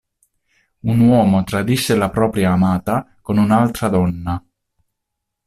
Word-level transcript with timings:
Un 0.79 0.99
uomo 1.01 1.43
tradisce 1.43 1.93
la 1.93 2.09
propria 2.09 2.53
amata 2.53 3.19
con 3.21 3.37
un'altra 3.37 3.87
donna. 3.87 4.43